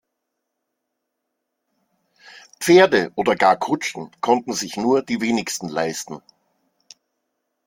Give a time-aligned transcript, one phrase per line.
[2.59, 6.23] Pferde oder gar Kutschen konnten sich nur die wenigsten leisten.